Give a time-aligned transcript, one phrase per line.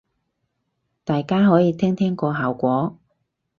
[1.03, 2.97] 大家可以聽聽個效果